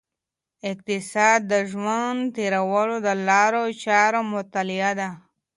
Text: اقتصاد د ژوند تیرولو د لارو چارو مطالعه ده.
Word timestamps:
اقتصاد 0.71 1.39
د 1.51 1.53
ژوند 1.71 2.19
تیرولو 2.35 2.97
د 3.07 3.09
لارو 3.27 3.63
چارو 3.83 4.21
مطالعه 4.33 4.91
ده. 4.99 5.09